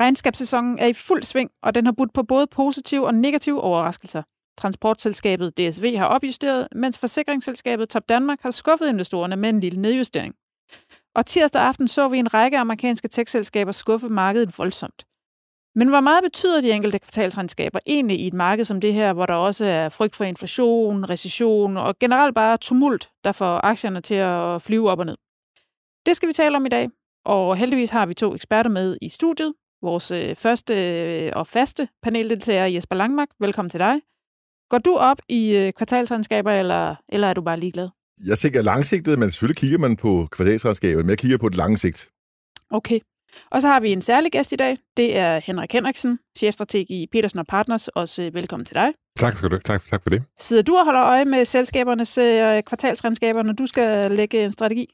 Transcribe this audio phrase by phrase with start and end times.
[0.00, 4.22] Regnskabssæsonen er i fuld sving, og den har budt på både positive og negative overraskelser.
[4.58, 10.34] Transportselskabet DSV har opjusteret, mens forsikringsselskabet Top Danmark har skuffet investorerne med en lille nedjustering.
[11.14, 15.04] Og tirsdag aften så vi en række amerikanske tech-selskaber skuffe markedet voldsomt.
[15.74, 19.26] Men hvor meget betyder de enkelte kvartalsregnskaber egentlig i et marked som det her, hvor
[19.26, 24.14] der også er frygt for inflation, recession og generelt bare tumult, der får aktierne til
[24.14, 25.16] at flyve op og ned?
[26.06, 26.88] Det skal vi tale om i dag,
[27.24, 29.54] og heldigvis har vi to eksperter med i studiet.
[29.82, 34.00] Vores øh, første øh, og faste paneldeltager Jesper Langmark, velkommen til dig.
[34.70, 37.88] Går du op i øh, kvartalsregnskaber, eller, eller er du bare ligeglad?
[38.26, 41.76] Jeg tænker langsigtet, men selvfølgelig kigger man på kvartalsregnskaber, men jeg kigger på det lange
[41.76, 42.08] sigt.
[42.70, 43.00] Okay.
[43.50, 44.76] Og så har vi en særlig gæst i dag.
[44.96, 47.88] Det er Henrik Henriksen, chefstrateg i Petersen Partners.
[47.88, 48.92] Også velkommen til dig.
[49.18, 50.22] Tak skal du tak, tak for det.
[50.40, 54.86] Sidder du og holder øje med selskabernes øh, kvartalsregnskaber, når du skal lægge en strategi?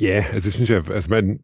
[0.00, 1.38] Ja, altså, det synes jeg, altså man,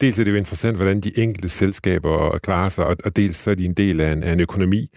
[0.00, 3.50] dels er det jo interessant, hvordan de enkelte selskaber klarer sig, og, og dels så
[3.50, 4.88] er de en del af en, af en økonomi.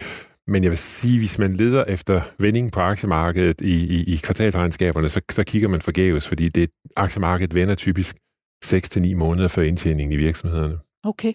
[0.46, 5.08] Men jeg vil sige, hvis man leder efter vending på aktiemarkedet i, i, i kvartalsregnskaberne,
[5.08, 8.16] så, så kigger man forgæves, fordi det aktiemarkedet vender typisk
[8.64, 10.78] 6-9 måneder før indtjeningen i virksomhederne.
[11.04, 11.32] Okay.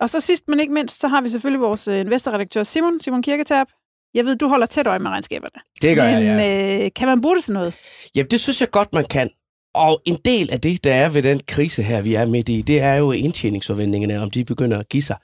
[0.00, 3.22] Og så sidst, men ikke mindst, så har vi selvfølgelig vores øh, investorredaktør Simon, Simon
[3.22, 3.66] Kirketab.
[4.14, 5.62] Jeg ved, du holder tæt øje med regnskaberne.
[5.82, 6.84] Det gør men, jeg, ja.
[6.84, 7.74] Øh, kan man bruge det til noget?
[8.16, 9.30] Ja, det synes jeg godt, man kan.
[9.74, 12.62] Og en del af det, der er ved den krise her, vi er midt i,
[12.62, 15.16] det er jo indtjeningsforventningerne, om de begynder at give sig.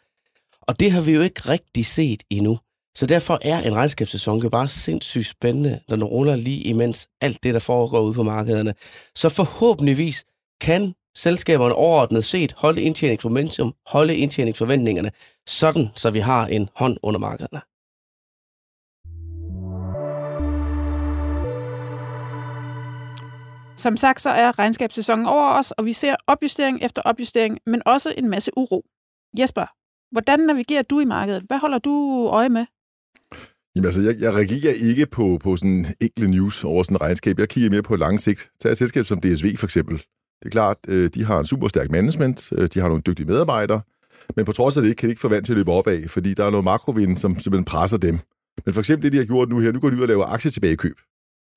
[0.62, 2.58] Og det har vi jo ikke rigtig set endnu.
[2.96, 7.42] Så derfor er en regnskabssæson jo bare sindssygt spændende, når den ruller lige imens alt
[7.42, 8.74] det, der foregår ude på markederne.
[9.14, 10.24] Så forhåbentligvis
[10.60, 15.10] kan selskaberne overordnet set holde indtjeningsmomentum, holde indtjeningsforventningerne,
[15.46, 17.60] sådan så vi har en hånd under markederne.
[23.76, 28.14] Som sagt, så er regnskabssæsonen over os, og vi ser opjustering efter opjustering, men også
[28.16, 28.84] en masse uro.
[29.38, 29.66] Jesper,
[30.12, 31.42] hvordan navigerer du i markedet?
[31.42, 32.66] Hvad holder du øje med?
[33.76, 37.38] Jamen altså, jeg, jeg reagerer ikke på, på sådan enkle news over sådan en regnskab.
[37.38, 38.50] Jeg kigger mere på lang sigt.
[38.60, 39.96] Tag et selskab som DSV for eksempel.
[39.96, 43.26] Det er klart, øh, de har en super stærk management, øh, de har nogle dygtige
[43.26, 43.80] medarbejdere,
[44.36, 46.10] men på trods af det kan de ikke få vand til at løbe op af,
[46.10, 48.18] fordi der er noget makrovind, som simpelthen presser dem.
[48.64, 50.24] Men for eksempel det, de har gjort nu her, nu går de ud og laver
[50.24, 50.96] aktietilbagekøb.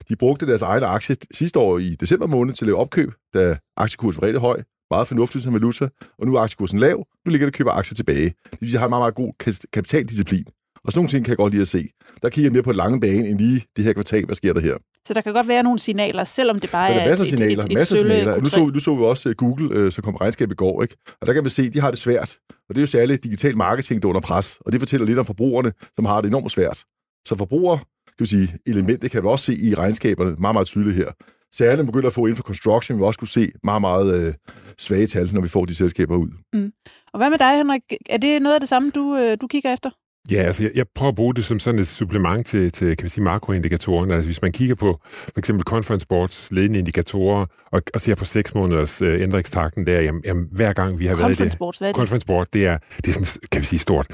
[0.10, 3.58] De brugte deres egen aktie sidste år i december måned til at lave opkøb, da
[3.78, 4.62] aktiekursen var rigtig høj.
[4.92, 5.90] Meget fornuftigt som valuta.
[6.20, 6.98] Og nu er aktiekursen lav.
[7.26, 8.26] Nu ligger der køber aktier tilbage.
[8.52, 9.34] Det vil sige, har en meget, meget god
[9.74, 10.46] kapitaldisciplin.
[10.84, 11.88] Og sådan nogle ting kan jeg godt lide at se.
[12.22, 14.26] Der kigger jeg mere på lange bane end lige det her kvartal.
[14.26, 14.76] Hvad sker der her?
[15.08, 17.30] Så der kan godt være nogle signaler, selvom det bare der er, er masser et,
[17.30, 18.42] signaler, et, et, masser signaler.
[18.42, 20.96] Nu så, nu så vi også uh, Google, uh, som kom regnskab i går, ikke?
[21.22, 22.38] og der kan man se, at de har det svært.
[22.70, 24.58] Og det er jo særligt digital marketing, der er under pres.
[24.66, 26.84] Og det fortæller lidt om forbrugerne, som har det enormt svært.
[27.28, 27.78] Så forbruger,
[28.20, 31.12] kan vi sige, element, det kan vi også se i regnskaberne meget, meget tydeligt her.
[31.52, 34.34] Særligt, begynder at få inden for construction, vi også kunne se meget, meget øh,
[34.78, 36.30] svage tal, når vi får de selskaber ud.
[36.54, 36.72] Mm.
[37.14, 37.82] Og hvad med dig, Henrik?
[38.10, 39.90] Er det noget af det samme, du, øh, du kigger efter?
[40.32, 43.04] Ja, altså jeg, jeg prøver at bruge det som sådan et supplement til, til kan
[43.04, 44.14] vi sige, makroindikatorerne.
[44.14, 48.26] Altså hvis man kigger på for eksempel Conference Boards ledende indikatorer og, og ser på
[48.26, 51.56] seks måneders øh, ændringstakten der, jamen, jamen, hver gang vi har været i det...
[51.60, 51.98] Boards, hvad er det?
[51.98, 54.08] Conference Board, det er, det er sådan, kan vi sige, stort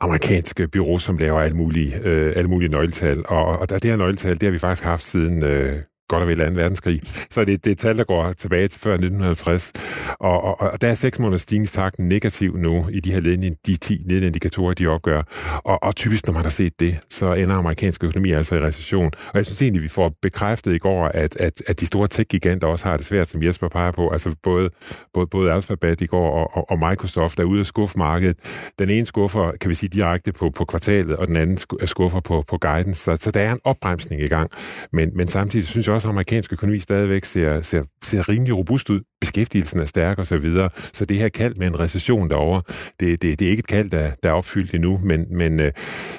[0.00, 3.22] amerikansk bureau, som laver alle mulige, øh, alle mulige nøgletal.
[3.26, 5.42] Og, og det her nøgletal, det har vi faktisk haft siden...
[5.42, 6.44] Øh, godt og vel 2.
[6.44, 7.00] verdenskrig.
[7.30, 9.72] Så det, det er et tal, der går tilbage til før 1950.
[10.20, 13.76] Og, og, og der er seks måneders stigningstak negativ nu i de her ledende, de
[13.76, 15.22] 10 ledende indikatorer, de opgør.
[15.64, 19.10] Og, og typisk, når man har set det, så ender amerikansk økonomi altså i recession.
[19.28, 22.66] Og jeg synes egentlig, vi får bekræftet i går, at, at, at de store tech-giganter
[22.68, 24.10] også har det svært, som Jesper peger på.
[24.10, 24.70] Altså både,
[25.14, 28.36] både, både Alphabet i går og, og, og Microsoft er ude af skuffe markedet.
[28.78, 32.44] Den ene skuffer, kan vi sige, direkte på, på kvartalet, og den anden skuffer på,
[32.48, 33.04] på guidance.
[33.04, 34.50] Så, så der er en opbremsning i gang.
[34.92, 39.00] Men, men samtidig synes jeg også, amerikansk økonomi stadigvæk ser, ser, ser rimelig robust ud.
[39.20, 40.70] Beskæftigelsen er stærk og så videre.
[40.92, 42.62] Så det her kald med en recession derovre,
[43.00, 45.00] det, det, det er ikke et kald, der, der er opfyldt endnu.
[45.02, 45.72] Men, men, øh,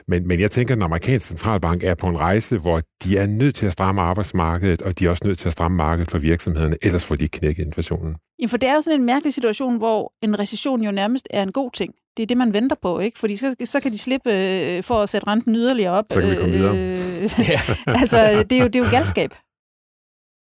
[0.08, 3.28] men, men jeg tænker, at den amerikanske centralbank er på en rejse, hvor de er
[3.28, 6.18] nødt til at stramme arbejdsmarkedet, og de er også nødt til at stramme markedet for
[6.18, 8.16] virksomhederne, ellers får de knækket inflationen.
[8.42, 11.44] Ja, for det er jo sådan en mærkelig situation, hvor en recession jo nærmest er
[11.44, 11.94] en god ting.
[12.18, 13.20] Det er det, man venter på, ikke?
[13.20, 16.06] Fordi så, så kan de slippe øh, for at sætte renten yderligere op.
[16.12, 16.78] Så kan vi komme videre.
[16.78, 17.40] Øh,
[18.02, 19.34] altså, det er jo, det er jo galskab.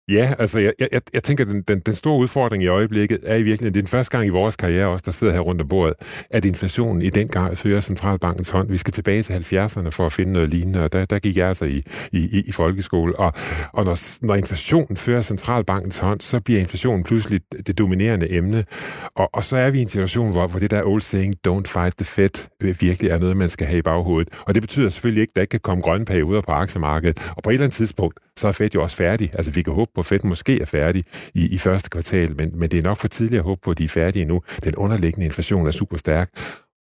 [0.08, 3.42] Ja, altså jeg, jeg, jeg tænker, den, den, den store udfordring i øjeblikket er i
[3.42, 5.68] virkeligheden, det er den første gang i vores karriere også, der sidder her rundt om
[5.68, 5.94] bordet,
[6.30, 8.68] at inflationen i den gang fører centralbankens hånd.
[8.68, 11.48] Vi skal tilbage til 70'erne for at finde noget lignende, og der, der gik jeg
[11.48, 13.16] altså i, i, i folkeskole.
[13.18, 13.32] Og,
[13.72, 18.64] og når, når inflationen fører centralbankens hånd, så bliver inflationen pludselig det dominerende emne.
[19.16, 21.66] Og, og så er vi i en situation, hvor, hvor det der old saying, don't
[21.66, 24.34] fight the Fed, øh, virkelig er noget, man skal have i baghovedet.
[24.40, 27.32] Og det betyder selvfølgelig ikke, at der ikke kan komme grønne perioder på aktiemarkedet.
[27.36, 29.31] Og på et eller andet tidspunkt, så er Fed jo også færdig.
[29.34, 31.04] Altså vi kan håbe på, at Fed måske er færdig
[31.34, 33.78] i, i første kvartal, men, men det er nok for tidligt at håbe på, at
[33.78, 34.40] de er færdige nu.
[34.64, 36.31] Den underliggende inflation er super stærk.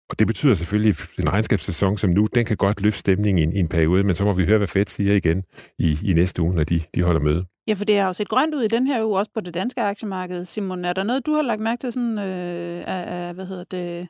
[0.10, 3.44] Og det betyder selvfølgelig, at en regnskabssæson som nu, den kan godt løfte stemningen i
[3.44, 5.44] en, i en periode, men så må vi høre, hvad Fed siger igen
[5.80, 7.46] i, i næste uge, når de, de holder møde.
[7.68, 9.54] Ja, for det har jo set grønt ud i den her uge, også på det
[9.54, 10.46] danske aktiemarked.
[10.46, 13.64] Simon, er der noget, du har lagt mærke til sådan, øh, af, af, hvad hedder
[13.64, 14.08] det,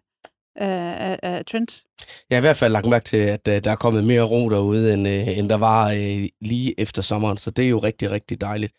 [0.55, 1.83] af, af, af trends?
[2.29, 4.49] Jeg har i hvert fald lagt mærke til, at uh, der er kommet mere ro
[4.49, 8.11] derude, end, uh, end der var uh, lige efter sommeren, så det er jo rigtig,
[8.11, 8.73] rigtig dejligt.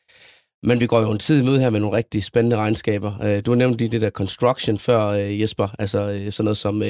[0.62, 3.40] Men vi går jo en tid i møde her med nogle rigtig spændende regnskaber.
[3.40, 5.68] Du har nævnt lige det der construction før, Jesper.
[5.78, 6.82] Altså sådan noget som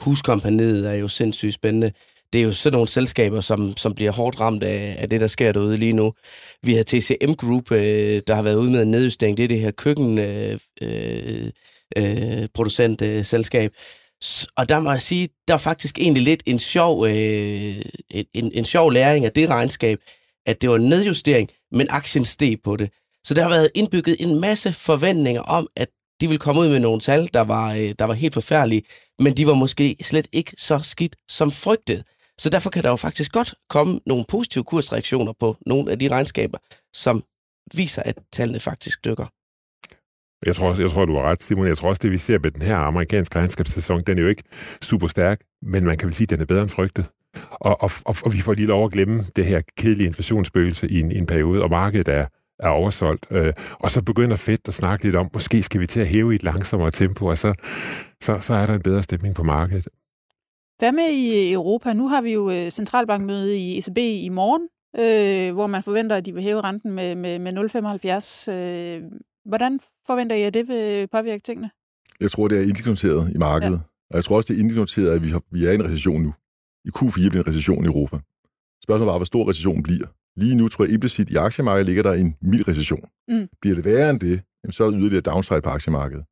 [0.00, 1.92] huskompaniet er jo sindssygt spændende.
[2.32, 5.26] Det er jo sådan nogle selskaber, som, som bliver hårdt ramt af, af det, der
[5.26, 6.12] sker derude lige nu.
[6.62, 7.68] Vi har TCM Group,
[8.26, 9.36] der har været ude med en nedjustering.
[9.36, 10.18] Det er det her køkken...
[10.18, 10.58] øh,
[11.96, 13.72] øh, producentselskab
[14.56, 18.64] og der må jeg sige, der er faktisk egentlig lidt en sjov, øh, en, en
[18.64, 19.98] sjov læring af det regnskab,
[20.46, 22.90] at det var en nedjustering, men aktien steg på det.
[23.24, 25.88] Så der har været indbygget en masse forventninger om, at
[26.20, 28.82] de ville komme ud med nogle tal, der var, øh, der var helt forfærdelige,
[29.18, 32.04] men de var måske slet ikke så skidt som frygtet.
[32.38, 36.08] Så derfor kan der jo faktisk godt komme nogle positive kursreaktioner på nogle af de
[36.08, 36.58] regnskaber,
[36.94, 37.24] som
[37.74, 39.26] viser, at tallene faktisk dykker.
[40.46, 41.66] Jeg tror, jeg tror, du har ret, Simon.
[41.66, 44.42] Jeg tror også, det vi ser med den her amerikanske regnskabssæson, den er jo ikke
[44.80, 47.10] super stærk, men man kan vel sige, at den er bedre end frygtet.
[47.50, 51.00] Og, og, og, og vi får lige lov at glemme det her kedelige inflationsspøgelse i
[51.00, 52.26] en, i en periode, og markedet er,
[52.58, 53.26] er oversolgt.
[53.30, 56.32] Øh, og så begynder Fedt at snakke lidt om, måske skal vi til at hæve
[56.32, 57.54] i et langsommere tempo, og så,
[58.20, 59.88] så, så er der en bedre stemning på markedet.
[60.78, 61.92] Hvad med i Europa?
[61.92, 64.68] Nu har vi jo øh, centralbankmøde i ECB i morgen,
[64.98, 67.52] øh, hvor man forventer, at de vil hæve renten med, med, med
[68.48, 68.52] 0,75.
[68.52, 69.02] Øh,
[69.44, 71.70] Hvordan forventer I, at det vil påvirke tingene?
[72.20, 73.80] Jeg tror, det er indiknoteret i markedet.
[73.80, 73.88] Ja.
[74.10, 76.22] Og jeg tror også, det er indiknoteret, at vi, har, vi er i en recession
[76.22, 76.32] nu.
[76.84, 78.16] I Q4 bliver en recession i Europa.
[78.84, 80.06] Spørgsmålet er, hvor stor recessionen bliver.
[80.36, 83.04] Lige nu tror jeg implicit i aktiemarkedet ligger der en mild recession.
[83.28, 83.48] Mm.
[83.60, 86.24] Bliver det værre end det, så er der yderligere downside på aktiemarkedet.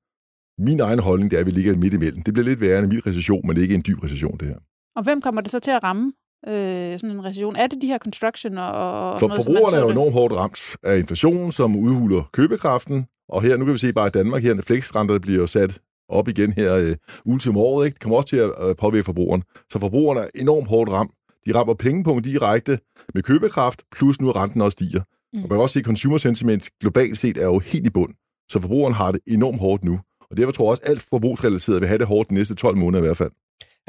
[0.59, 2.23] Min egen holdning det er, at vi ligger midt imellem.
[2.23, 4.59] Det bliver lidt værre end en mild recession, men ikke en dyb recession, det her.
[4.97, 6.13] Og hvem kommer det så til at ramme?
[6.49, 7.57] Øh, sådan en recession?
[7.57, 10.77] Er det de her construction og, og For noget, forbrugerne er jo enormt hårdt ramt
[10.85, 13.07] af inflationen, som udhuler købekraften.
[13.29, 15.79] Og her, nu kan vi se bare i Danmark, her flexrenterne bliver sat
[16.09, 17.87] op igen her øh, ultimo året.
[17.87, 17.95] Ikke?
[17.95, 19.43] Det kommer også til at øh, påvirke forbrugeren.
[19.73, 21.11] Så forbrugerne er enormt hårdt ramt.
[21.47, 22.79] De rammer pengepunkt direkte
[23.15, 25.01] med købekraft, plus nu er renten også stiger.
[25.33, 25.43] Mm.
[25.43, 28.15] Og man kan også se, at consumer sentiment globalt set er jo helt i bund.
[28.51, 30.01] Så forbrugeren har det enormt hårdt nu.
[30.31, 32.77] Og derfor tror jeg også, at alt forbrugsrelateret vil have det hårdt de næste 12
[32.77, 33.31] måneder i hvert fald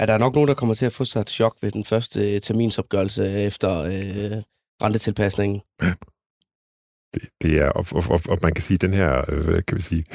[0.01, 2.35] er der nok nogen, der kommer til at få sig et chok ved den første
[2.35, 4.41] øh, terminsopgørelse efter øh,
[4.83, 5.61] rentetilpasningen.
[7.13, 9.77] det, det er, og, og, og, og man kan sige, at den her, øh, kan
[9.77, 10.05] vi sige,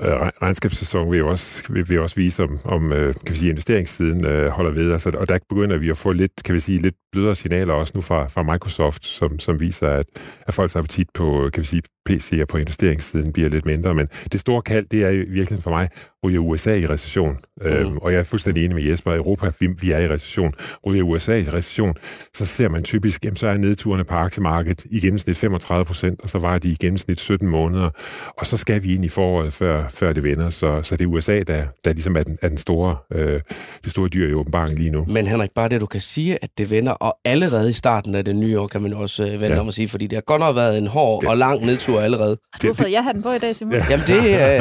[0.00, 4.50] øh, regnskabssæson vil jo også, vil, vil også vise, om, om kan vi sige, investeringssiden
[4.50, 4.92] holder ved.
[4.92, 7.92] Altså, og der begynder vi at få lidt, kan vi sige, lidt blødere signaler også
[7.94, 10.06] nu fra, fra Microsoft, som, som viser, at,
[10.46, 13.94] at folks appetit på, kan vi sige, PC'er på investeringssiden bliver lidt mindre.
[13.94, 15.88] Men det store kald, det er i virkeligheden for mig,
[16.24, 17.36] ryger USA i recession.
[17.60, 17.66] Mm.
[17.66, 19.14] Øhm, og jeg er fuldstændig enig med Jesper.
[19.14, 20.54] Europa, vi, vi er i recession.
[20.86, 21.94] Ryger USA i recession,
[22.34, 26.28] så ser man typisk, jamen, så er nedturene på aktiemarkedet i gennemsnit 35 procent, og
[26.30, 27.90] så var de i gennemsnit 17 måneder.
[28.38, 30.50] Og så skal vi ind i foråret, før, før det vender.
[30.50, 33.40] Så, så det er USA, der, der ligesom er den, er den store, øh,
[33.84, 35.04] det store dyr i åbenbaringen lige nu.
[35.08, 38.24] Men Henrik, bare det, du kan sige, at det vender, og allerede i starten af
[38.24, 39.60] det nye år, kan man også øh, vende ja.
[39.60, 41.93] om at sige, fordi det har godt nok været en hård det, og lang nedtur
[41.98, 42.36] allerede.
[42.52, 43.74] Har du fået jeg har den på i dag, Simon?
[43.74, 43.84] Ja.
[43.90, 44.16] Jamen, det,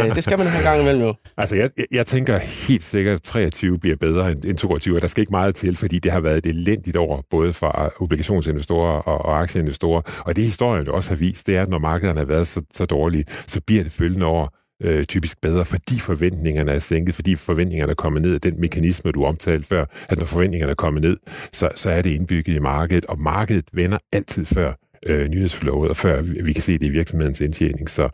[0.09, 1.13] øh, det skal man have gang imellem jo.
[1.37, 5.01] Altså, jeg, jeg, jeg tænker helt sikkert, at 23 bliver bedre end, end 22, og
[5.01, 8.99] der skal ikke meget til, fordi det har været et elendigt år, både for obligationsinvestorer
[8.99, 10.01] og, og aktieinvestorer.
[10.25, 12.85] Og det historien også har vist, det er, at når markederne har været så, så
[12.85, 17.91] dårlige, så bliver det følgende år øh, typisk bedre, fordi forventningerne er sænket, fordi forventningerne
[17.91, 18.39] er kommet ned.
[18.39, 21.17] Den mekanisme, du omtalte før, at når forventningerne er kommet ned,
[21.51, 24.73] så, så er det indbygget i markedet, og markedet vender altid før
[25.05, 27.89] øh, nyhedsflowet, og før vi kan se det i virksomhedens indtjening.
[27.89, 28.09] Så,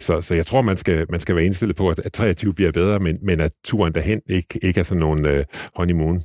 [0.00, 2.72] så, så jeg tror, man skal, man skal være indstillet på, at, at 23 bliver
[2.72, 6.20] bedre, men, men at turen derhen ikke, ikke er sådan nogen øh, honeymoon.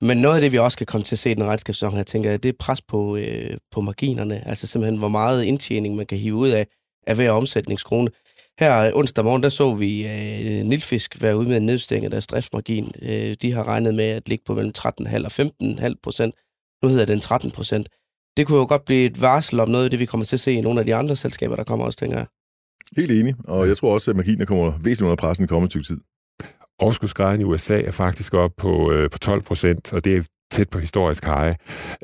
[0.00, 2.06] Men noget af det, vi også kan komme til at se i den regnskabssæson, jeg
[2.06, 4.48] tænker, det er pres på, øh, på marginerne.
[4.48, 6.66] Altså simpelthen, hvor meget indtjening man kan hive ud af,
[7.06, 8.10] af hver omsætningskrone.
[8.58, 12.10] Her øh, onsdag morgen, der så vi øh, Nilfisk være ude med en nedstæng af
[12.10, 12.92] deres driftsmargin.
[13.02, 15.32] Øh, de har regnet med at ligge på mellem 13,5 og
[15.86, 16.34] 15,5 procent.
[16.82, 17.88] Nu hedder den 13 procent.
[18.38, 20.40] Det kunne jo godt blive et varsel om noget af det, vi kommer til at
[20.40, 22.26] se i nogle af de andre selskaber, der kommer også, tænker jeg.
[22.96, 26.00] Helt enig, og jeg tror også, at marginen kommer væsentligt under pressen i kommende tid.
[26.78, 30.68] Overskudsgraden i USA er faktisk op på, øh, på 12 procent, og det er tæt
[30.70, 31.54] på historisk high.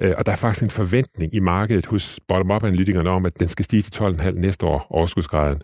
[0.02, 3.64] Øh, og der er faktisk en forventning i markedet hos bottom-up-analytikerne om, at den skal
[3.64, 5.60] stige til 12,5 næste år, overskudsgraden.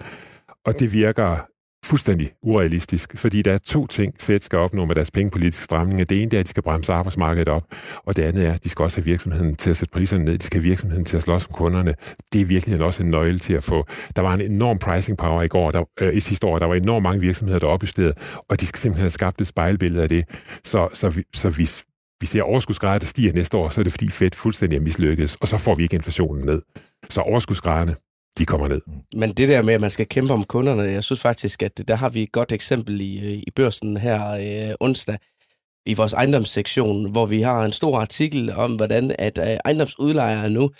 [0.66, 1.46] Og det virker
[1.84, 6.04] fuldstændig urealistisk, fordi der er to ting, Fed skal opnå med deres pengepolitiske stramninger.
[6.04, 7.62] Det ene er, at de skal bremse arbejdsmarkedet op,
[8.06, 10.38] og det andet er, at de skal også have virksomheden til at sætte priserne ned,
[10.38, 11.94] de skal have virksomheden til at slås om kunderne.
[12.32, 13.86] Det er virkelig også en nøgle til at få...
[14.16, 16.74] Der var en enorm pricing power i går, der, øh, i sidste år, der var
[16.74, 18.14] enormt mange virksomheder, der opjusterede,
[18.48, 20.24] og de skal simpelthen have skabt et spejlbillede af det.
[20.64, 21.84] Så, så, vi, så hvis
[22.20, 25.36] vi ser overskudsgrader, der stiger næste år, så er det fordi Fed fuldstændig er mislykkedes,
[25.36, 26.62] og så får vi ikke inflationen ned.
[27.10, 27.94] Så overskudsgraderne,
[28.40, 28.80] de kommer ned.
[29.16, 31.94] Men det der med, at man skal kæmpe om kunderne, jeg synes faktisk, at der
[31.94, 35.18] har vi et godt eksempel i, øh, i børsen her øh, onsdag
[35.86, 40.70] i vores ejendomssektion, hvor vi har en stor artikel om, hvordan at øh, ejendomsudlejere nu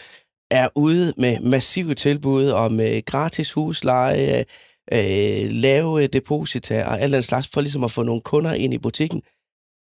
[0.51, 4.45] er ude med massive tilbud om øh, gratis husleje,
[4.93, 8.79] øh, lave deposita og alt den slags, for ligesom at få nogle kunder ind i
[8.79, 9.23] butikken.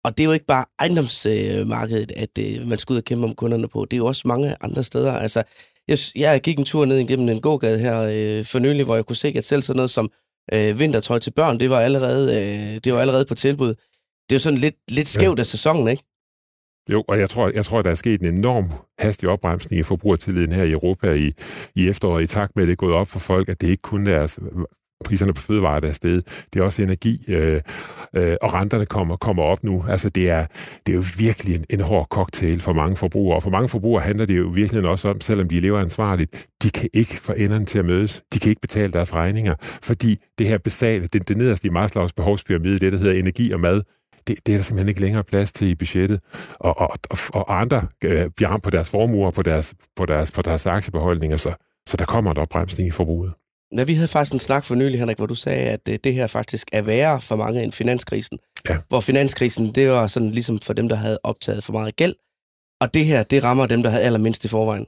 [0.05, 3.35] Og det er jo ikke bare ejendomsmarkedet, at øh, man skal ud og kæmpe om
[3.35, 3.85] kunderne på.
[3.85, 5.13] Det er jo også mange andre steder.
[5.13, 5.43] Altså,
[5.89, 9.07] jeg, jeg gik en tur ned igennem en gågade her øh, for nylig, hvor jeg
[9.07, 10.11] kunne se, at selv sådan noget som
[10.53, 13.69] øh, vintertøj til børn, det var allerede, øh, det var allerede på tilbud.
[13.69, 15.43] Det er jo sådan lidt, lidt skævt ja.
[15.43, 16.03] af sæsonen, ikke?
[16.91, 20.53] Jo, og jeg tror, jeg tror, der er sket en enorm hastig opbremsning i forbrugertilliden
[20.53, 21.33] her i Europa i,
[21.75, 23.83] i efteråret, i takt med, at det er gået op for folk, at det ikke
[23.83, 24.39] kun er
[25.05, 26.23] priserne på fødevarer der er sted.
[26.53, 27.63] Det er også energi, øh,
[28.17, 29.85] øh, og renterne kommer, kommer op nu.
[29.89, 30.47] Altså, det er,
[30.87, 33.37] det er jo virkelig en, en hård cocktail for mange forbrugere.
[33.37, 36.71] Og for mange forbrugere handler det jo virkelig også om, selvom de lever ansvarligt, de
[36.71, 38.23] kan ikke få enderne til at mødes.
[38.35, 42.13] De kan ikke betale deres regninger, fordi det her basale, det, det nederste i Maslows
[42.13, 43.83] behovspyramide, det der hedder energi og mad,
[44.27, 46.21] det, det er der simpelthen ikke længere plads til i budgettet.
[46.61, 50.31] Og, og, og, og andre øh, bliver ramt på deres formuer, på deres, på deres,
[50.31, 51.55] på deres aktiebeholdninger, så,
[51.87, 53.33] så der kommer en opbremsning i forbruget.
[53.77, 56.15] Ja, vi havde faktisk en snak for nylig, Henrik, hvor du sagde, at det, det
[56.15, 58.39] her faktisk er værre for mange end finanskrisen.
[58.69, 58.77] Ja.
[58.89, 62.15] Hvor finanskrisen, det var sådan ligesom for dem, der havde optaget for meget gæld.
[62.81, 64.87] Og det her, det rammer dem, der havde allermindst i forvejen.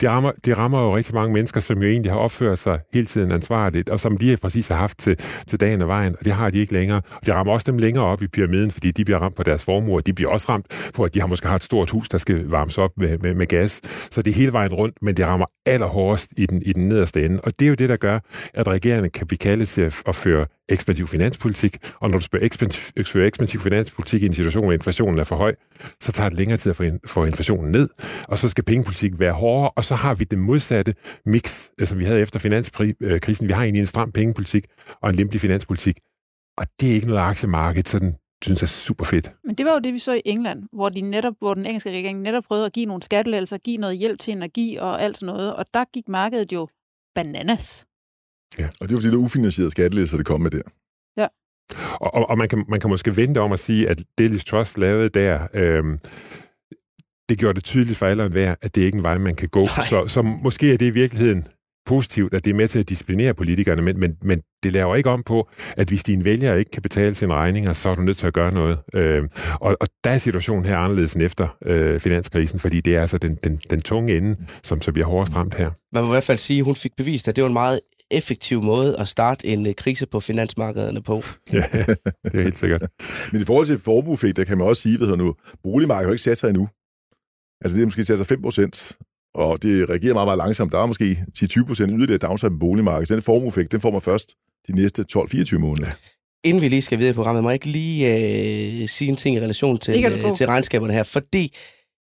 [0.00, 3.06] Det rammer, det rammer jo rigtig mange mennesker, som jo egentlig har opført sig hele
[3.06, 6.32] tiden ansvarligt, og som lige præcis har haft til, til dagen og vejen, og det
[6.32, 7.02] har de ikke længere.
[7.10, 9.64] Og Det rammer også dem længere op i pyramiden, fordi de bliver ramt på deres
[9.64, 10.00] formuer.
[10.00, 12.46] De bliver også ramt på, at de har måske har et stort hus, der skal
[12.46, 13.80] varmes op med, med, med gas.
[14.10, 17.24] Så det er hele vejen rundt, men det rammer allerhårdest i den, i den nederste
[17.24, 17.40] ende.
[17.40, 18.18] Og det er jo det, der gør,
[18.54, 22.46] at regeringen kan blive kaldet til at, at føre ekspansiv finanspolitik, og når du spørger
[22.46, 25.54] ekspansiv, fører ekspansiv finanspolitik i en situation, hvor inflationen er for høj,
[26.00, 27.88] så tager det længere tid at få, inflationen ned,
[28.28, 30.94] og så skal pengepolitik være hårdere, og så har vi det modsatte
[31.26, 33.44] mix, som vi havde efter finanskrisen.
[33.44, 34.66] Øh, vi har egentlig en stram pengepolitik
[35.02, 35.98] og en lempelig finanspolitik,
[36.58, 39.32] og det er ikke noget aktiemarked sådan synes er super fedt.
[39.44, 41.90] Men det var jo det, vi så i England, hvor, de netop, hvor den engelske
[41.90, 45.34] regering netop prøvede at give nogle skattelettelser, give noget hjælp til energi og alt sådan
[45.34, 46.68] noget, og der gik markedet jo
[47.14, 47.86] bananas.
[48.58, 48.68] Ja.
[48.80, 50.62] Og det var fordi, det var ufinansieret skattelettelser, det kom med der.
[51.16, 51.26] Ja.
[52.00, 54.44] Og, og, og man, kan, man kan måske vente om at sige, at det, Liz
[54.44, 55.98] Truss lavede der, øhm,
[57.28, 59.34] det gjorde det tydeligt for alle og hver, at det ikke er en vej, man
[59.34, 59.66] kan gå.
[59.90, 61.44] Så, så måske er det i virkeligheden
[61.86, 65.10] positivt, at det er med til at disciplinere politikerne, men, men, men det laver ikke
[65.10, 68.16] om på, at hvis dine vælgere ikke kan betale sine regninger, så er du nødt
[68.16, 68.78] til at gøre noget.
[68.94, 69.22] Øh,
[69.60, 73.18] og, og der er situationen her anderledes end efter øh, finanskrisen, fordi det er altså
[73.18, 75.70] den, den, den tunge ende, som så bliver hårdest ramt her.
[75.92, 77.80] Man må i hvert fald sige, at hun fik bevist, at det var en meget
[78.10, 81.22] effektiv måde at starte en uh, krise på finansmarkederne på.
[81.52, 81.66] ja,
[82.24, 82.82] det er helt sikkert.
[83.32, 86.22] Men i forhold til formuefekt, der kan man også sige, hvad nu, boligmarkedet har ikke
[86.22, 86.68] sat sig endnu.
[87.60, 88.98] Altså det er måske sat sig 5 procent,
[89.34, 90.72] og det reagerer meget, meget langsomt.
[90.72, 93.08] Der er måske 10-20 procent yderligere downside på boligmarkedet.
[93.08, 94.34] Den formueffekt, den får man først
[94.68, 95.90] de næste 12-24 måneder.
[96.44, 98.06] Inden vi lige skal videre på programmet, må jeg ikke lige
[98.82, 101.54] øh, sige en ting i relation til, øh, til regnskaberne her, fordi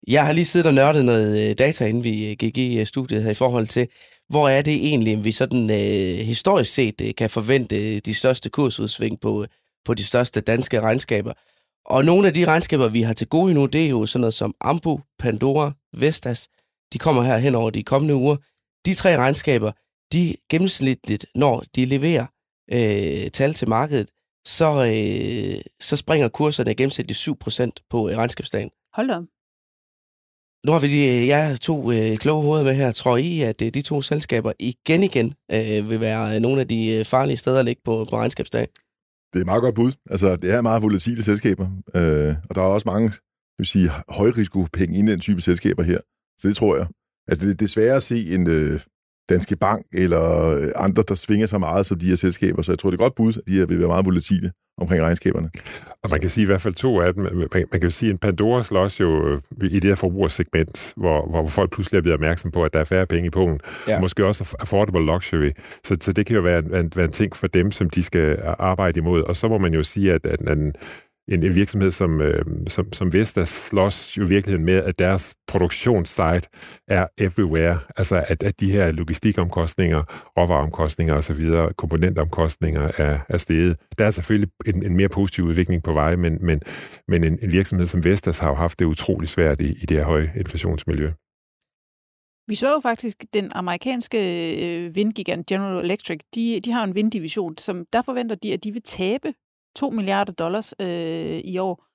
[0.07, 2.85] jeg har lige siddet og nørdet noget øh, data, inden vi øh, gik i øh,
[2.85, 3.87] studiet her, i forhold til,
[4.31, 8.49] hvor er det egentlig, vi sådan øh, historisk set øh, kan forvente øh, de største
[8.49, 9.47] kursudsving på, øh,
[9.85, 11.33] på de største danske regnskaber.
[11.85, 14.33] Og nogle af de regnskaber, vi har til gode nu, det er jo sådan noget
[14.33, 16.49] som Ambu, Pandora, Vestas.
[16.93, 18.37] De kommer her hen over de kommende uger.
[18.85, 19.71] De tre regnskaber,
[20.13, 22.25] de gennemsnitligt, når de leverer
[22.71, 24.09] øh, tal til markedet,
[24.45, 28.69] så, øh, så springer kurserne gennemsnitligt 7% på øh, regnskabsdagen.
[28.93, 29.19] Hold da.
[30.65, 32.91] Nu har vi lige øh, jeg to øh, kloge hoveder med her.
[32.91, 36.67] Tror I, at øh, de to selskaber igen igen øh, vil være øh, nogle af
[36.67, 38.67] de øh, farlige steder at ligge på, på regnskabsdag?
[39.33, 39.91] Det er et meget godt bud.
[40.09, 41.65] Altså, det er meget volatile selskaber,
[41.95, 43.11] øh, og der er også mange
[43.57, 45.99] vil sige, højrisikopenge i den type selskaber her.
[46.39, 46.87] Så det tror jeg.
[47.27, 48.79] Altså, det, det er sværere at se en øh,
[49.33, 52.61] Danske Bank eller øh, andre, der svinger så meget som de her selskaber.
[52.61, 55.01] Så jeg tror, det er godt bud, at de her vil være meget volatile omkring
[55.01, 55.49] regnskaberne.
[56.03, 57.23] Og man kan sige i hvert fald to af dem.
[57.71, 61.47] Man kan sige, at en Pandora slås jo øh, i det her forbrugersegment, hvor, hvor
[61.47, 63.59] folk pludselig er blevet opmærksom på, at der er færre penge i Polen.
[63.87, 63.99] Ja.
[63.99, 65.51] Måske også affordable luxury.
[65.83, 68.39] Så, så det kan jo være en, være en ting for dem, som de skal
[68.59, 69.21] arbejde imod.
[69.21, 70.57] Og så må man jo sige, at, at, at
[71.27, 75.35] en, en virksomhed som, øh, som, som Vestas slås jo i virkeligheden med, at deres
[75.47, 76.49] produktionssite
[76.87, 77.79] er everywhere.
[77.97, 80.03] Altså at, at de her logistikomkostninger,
[80.37, 81.47] råvareomkostninger osv.,
[81.77, 83.77] komponentomkostninger er, er steget.
[83.97, 86.61] Der er selvfølgelig en, en mere positiv udvikling på vej, men, men,
[87.07, 89.97] men en, en virksomhed som Vestas har jo haft det utrolig svært i, i det
[89.97, 91.11] her høje inflationsmiljø.
[92.47, 94.19] Vi så jo faktisk den amerikanske
[94.65, 98.71] øh, vindgigant General Electric, de, de har en vinddivision, som der forventer de, at de
[98.71, 99.33] vil tabe
[99.75, 101.85] 2 milliarder dollars øh, i år.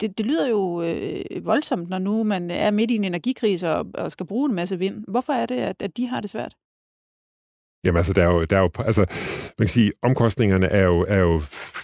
[0.00, 3.86] Det, det lyder jo øh, voldsomt, når nu man er midt i en energikrise og,
[3.94, 5.04] og skal bruge en masse vind.
[5.08, 6.54] Hvorfor er det, at, at de har det svært?
[7.84, 9.00] Jamen altså, der er jo, der er jo altså,
[9.58, 11.40] man kan sige, omkostningerne er jo, er jo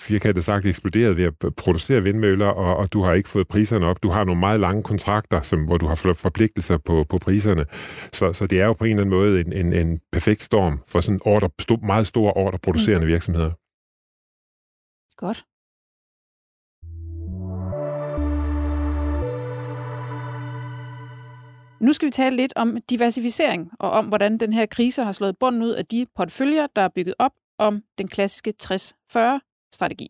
[0.08, 4.02] firkantet sagt eksploderet ved at producere vindmøller, og, og du har ikke fået priserne op.
[4.02, 7.64] Du har nogle meget lange kontrakter, som, hvor du har forpligtelser på, på priserne.
[8.12, 10.80] Så, så det er jo på en eller anden måde en, en, en perfekt storm
[10.88, 13.12] for sådan ordre, sto, meget store ordreproducerende mm.
[13.12, 13.50] virksomheder.
[15.22, 15.44] Godt.
[21.80, 25.38] Nu skal vi tale lidt om diversificering, og om hvordan den her krise har slået
[25.38, 30.08] bunden ud af de portføljer, der er bygget op om den klassiske 60-40-strategi.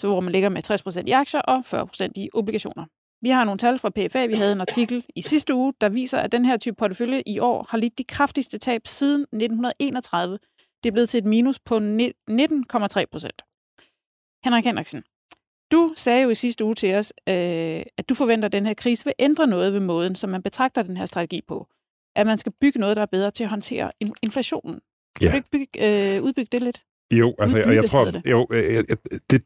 [0.00, 0.70] Så hvor man ligger med
[1.00, 2.84] 60% i aktier og 40% i obligationer.
[3.22, 4.26] Vi har nogle tal fra PFA.
[4.26, 7.38] Vi havde en artikel i sidste uge, der viser, at den her type portefølje i
[7.38, 10.38] år har lidt de kraftigste tab siden 1931.
[10.82, 11.82] Det er blevet til et minus på 19,3
[14.46, 15.02] Henrik Henriksen,
[15.72, 18.74] du sagde jo i sidste uge til os, øh, at du forventer, at den her
[18.74, 21.66] krise vil ændre noget ved måden, som man betragter den her strategi på.
[22.16, 24.80] At man skal bygge noget, der er bedre til at håndtere inflationen.
[25.16, 25.30] Kan ja.
[25.30, 25.68] du ikke bygge,
[26.16, 26.82] øh, udbygge det lidt?
[27.12, 28.22] Jo, altså, og jeg tror, det.
[28.30, 28.84] jo, øh,
[29.30, 29.42] det,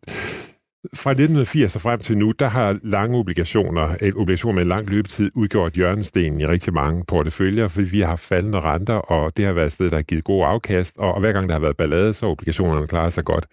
[0.94, 5.30] fra 1980 og frem til nu, der har lange obligationer, obligationer med en lang løbetid,
[5.34, 9.66] udgjort hjørnestenen i rigtig mange porteføljer, fordi vi har faldende renter, og det har været
[9.66, 12.14] et sted, der har givet god afkast, og, og hver gang der har været ballade,
[12.14, 13.46] så obligationerne klarer sig godt.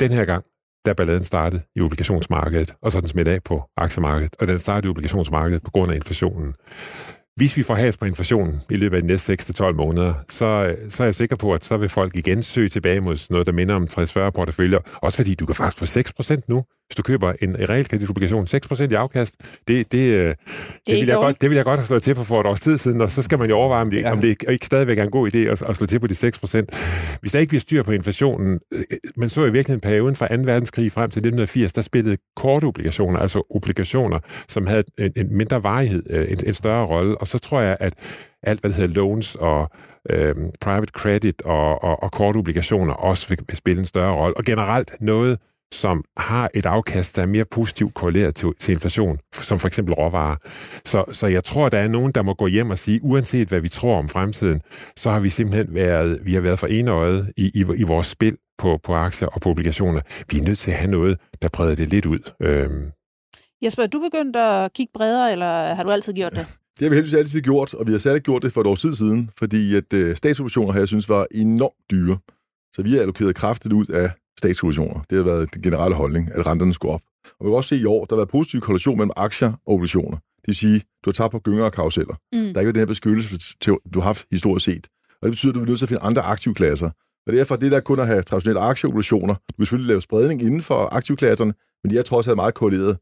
[0.00, 0.44] Den her gang,
[0.86, 4.88] da balladen startede i obligationsmarkedet, og så den smidt af på aktiemarkedet, og den startede
[4.88, 6.54] i obligationsmarkedet på grund af inflationen.
[7.36, 11.02] Hvis vi får has på inflationen i løbet af de næste 6-12 måneder, så, så
[11.02, 13.74] er jeg sikker på, at så vil folk igen søge tilbage mod noget, der minder
[13.74, 14.78] om 60-40 porteføljer.
[15.02, 16.00] Også fordi du kan faktisk få
[16.34, 20.34] 6% nu hvis du køber en realkreditobligation, 6% i afkast, det, det, det, øh,
[20.86, 22.60] det, vil jeg godt, det vil jeg godt have slået til for, for et års
[22.60, 24.12] tid siden, og så skal man jo overveje, om det, ja.
[24.12, 27.18] om det ikke stadigvæk er en god idé at, at slå til på de 6%.
[27.20, 28.80] Hvis der ikke bliver styr på inflationen, øh,
[29.16, 30.42] man så i virkeligheden perioden fra 2.
[30.42, 35.62] verdenskrig frem til 1980, der spillede korte obligationer, altså obligationer, som havde en, en mindre
[35.62, 37.94] varighed, øh, en, en større rolle, og så tror jeg, at
[38.42, 39.70] alt, hvad det hedder loans og
[40.10, 44.36] øh, private credit og, og, og korte obligationer også vil spille en større rolle.
[44.36, 45.38] Og generelt noget,
[45.72, 49.94] som har et afkast, der er mere positivt korreleret til, til inflation, som for eksempel
[49.94, 50.36] råvarer.
[50.84, 53.60] Så, så jeg tror, der er nogen, der må gå hjem og sige, uanset hvad
[53.60, 54.62] vi tror om fremtiden,
[54.96, 58.36] så har vi simpelthen været, vi har været for enøjet i, i, i vores spil
[58.58, 60.00] på, på aktier og på obligationer.
[60.30, 62.32] Vi er nødt til at have noget, der breder det lidt ud.
[62.42, 62.90] Øhm.
[63.62, 66.46] Jesper, er du begyndt at kigge bredere, eller har du altid gjort det?
[66.78, 68.74] Det har vi heldigvis altid gjort, og vi har særligt gjort det for et år
[68.74, 72.18] siden, fordi at øh, statsobligationer her, jeg synes, var enormt dyre.
[72.76, 74.10] Så vi har allokeret kraftigt ud af
[74.42, 75.00] statsobligationer.
[75.10, 77.04] Det har været den generelle holdning, at renterne skulle op.
[77.38, 79.74] Og vi kan også se i år, der har været positiv korrelation mellem aktier og
[79.74, 80.16] obligationer.
[80.40, 82.14] Det vil sige, du har tabt på gynger og karuseller.
[82.32, 82.38] Mm.
[82.38, 83.38] Der er ikke den her beskyttelse,
[83.94, 84.84] du har haft historisk set.
[85.20, 86.90] Og det betyder, at du er nødt til at finde andre aktivklasser.
[87.26, 89.34] Og derfor det der kun at have traditionelle aktieobligationer.
[89.34, 92.98] Du vil selvfølgelig lave spredning inden for aktivklasserne, men de er trods alt meget korreleret.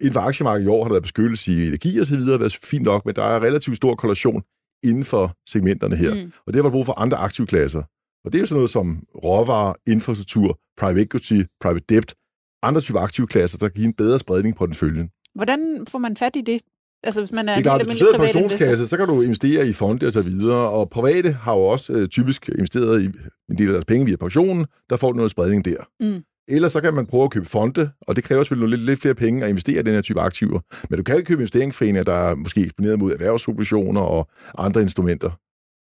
[0.00, 2.58] Inden for aktiemarkedet i år har der været beskyttelse i energi og så videre, været
[2.64, 4.42] fint nok, men der er relativt stor korrelation
[4.84, 6.14] inden for segmenterne her.
[6.14, 6.32] Mm.
[6.46, 7.82] Og det har brug for andre aktivklasser.
[8.24, 12.14] Og det er jo sådan noget som råvarer, infrastruktur, private equity, private debt,
[12.62, 15.10] andre typer aktive klasser, der giver en bedre spredning på den følgen.
[15.34, 16.60] Hvordan får man fat i det?
[17.06, 19.22] Altså, hvis man er det er klart, hvis du sidder i pensionskasse, så kan du
[19.22, 23.06] investere i fonde og så videre, og private har jo også øh, typisk investeret i
[23.50, 25.76] en del af deres penge via pensionen, der får du noget spredning der.
[26.00, 26.22] Mm.
[26.48, 29.14] Eller så kan man prøve at købe fonde, og det kræver selvfølgelig lidt, lidt flere
[29.14, 30.60] penge at investere i den her type aktiver.
[30.90, 35.30] Men du kan ikke købe investeringsforeninger, der er måske eksponeret mod erhvervsobligationer og andre instrumenter.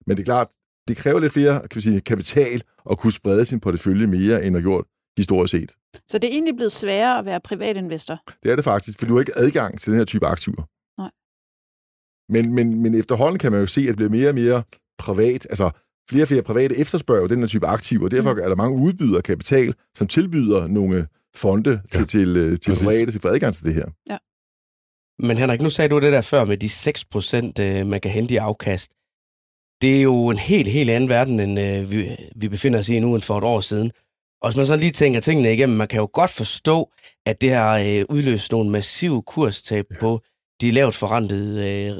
[0.07, 0.49] Men det er klart,
[0.91, 4.57] det kræver lidt flere kan vi sige, kapital at kunne sprede sin portefølje mere, end
[4.57, 4.85] at gjort
[5.17, 5.73] historisk set.
[6.09, 8.19] Så det er egentlig blevet sværere at være privatinvestor?
[8.43, 10.63] Det er det faktisk, for du har ikke adgang til den her type aktiver.
[11.01, 11.11] Nej.
[12.29, 14.63] Men, men, men efterhånden kan man jo se, at det bliver mere og mere
[14.99, 15.71] privat, altså
[16.11, 18.39] flere og flere private efterspørger den her type aktiver, og derfor mm.
[18.39, 21.79] er der mange udbydere kapital, som tilbyder nogle fonde ja.
[21.93, 23.87] til, til, øh, til private, til få adgang til det her.
[24.11, 24.19] Ja.
[25.27, 28.35] Men Henrik, nu sagde du det der før med de 6%, øh, man kan hente
[28.35, 28.93] i afkast
[29.83, 32.99] det er jo en helt, helt anden verden, end øh, vi, vi befinder os i
[33.01, 33.93] nu end for et år siden.
[34.43, 36.91] Og hvis man så lige tænker tingene igennem, man kan jo godt forstå,
[37.27, 40.21] at det har øh, udløst nogle massive kurstab på
[40.61, 41.93] de lavt forrentede øh,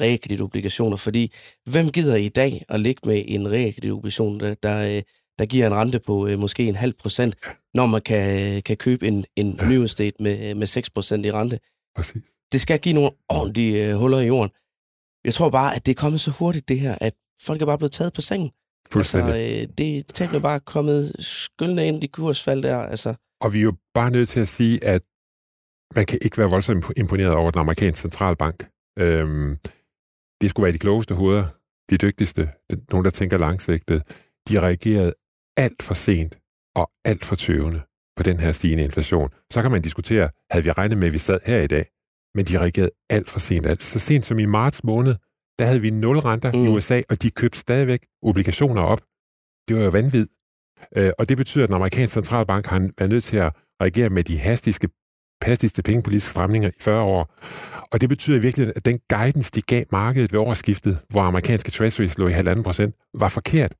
[0.00, 1.32] realkreditobligationer, fordi
[1.70, 5.02] hvem gider i dag at ligge med en realkreditobligation, der, der, øh,
[5.38, 7.34] der giver en rente på øh, måske en halv procent,
[7.74, 9.68] når man kan, kan købe en, en Ja.
[9.68, 11.58] new estate med, med 6 procent i rente.
[11.96, 12.22] Præcis.
[12.52, 14.50] Det skal give nogle ordentlige øh, huller i jorden.
[15.28, 17.78] Jeg tror bare, at det er kommet så hurtigt, det her, at folk er bare
[17.78, 18.50] blevet taget på sengen.
[18.92, 19.34] Fuldstændig.
[19.34, 22.78] Altså, øh, det tabene er bare kommet skyldende ind i kursfald der.
[22.78, 25.02] Altså, Og vi er jo bare nødt til at sige, at
[25.94, 28.68] man kan ikke være voldsomt imponeret over den amerikanske centralbank.
[28.98, 29.56] Øhm,
[30.40, 31.46] det skulle være de klogeste hoveder,
[31.90, 32.50] de dygtigste,
[32.90, 34.02] nogen, der tænker langsigtet.
[34.48, 35.12] De reagerede
[35.56, 36.38] alt for sent
[36.76, 37.80] og alt for tøvende
[38.16, 39.30] på den her stigende inflation.
[39.52, 41.86] Så kan man diskutere, havde vi regnet med, at vi sad her i dag?
[42.38, 43.66] Men de reagerede alt for sent.
[43.66, 45.14] Altså, så sent som i marts måned,
[45.58, 46.64] der havde vi nul renter mm.
[46.64, 46.68] i.
[46.68, 49.00] USA, og de købte stadigvæk obligationer op.
[49.68, 50.26] Det var jo vanvid.
[50.96, 54.24] Øh, og det betyder, at den amerikanske centralbank har været nødt til at reagere med
[54.24, 54.88] de hastigste,
[55.42, 57.34] hastigste pengepolitiske stramninger i 40 år.
[57.92, 61.70] Og det betyder i virkeligheden, at den guidance, de gav markedet ved årsskiftet, hvor amerikanske
[61.70, 63.74] treasuries lå i 1,5 procent, var forkert.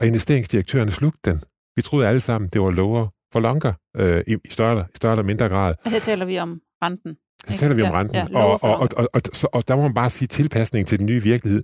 [0.00, 1.40] Og investeringsdirektørerne slugte den.
[1.76, 5.12] Vi troede alle sammen, det var lower for longer øh, i, i, større, i større
[5.12, 5.74] eller mindre grad.
[5.84, 7.16] Og her taler vi om renten.
[7.48, 8.16] Så taler vi om Ja, renten.
[8.16, 10.28] ja, og, lower og, for og, og, og, så, og der må man bare sige,
[10.28, 11.62] tilpasning til den nye virkelighed,